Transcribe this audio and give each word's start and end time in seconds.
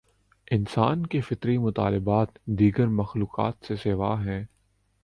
انسان 0.51 1.05
کے 1.05 1.21
فطری 1.21 1.57
مطالبات، 1.57 2.27
دیگر 2.45 2.87
مخلوقات 2.87 3.65
سے 3.67 3.75
سوا 3.75 4.25
ہیں۔ 4.25 4.43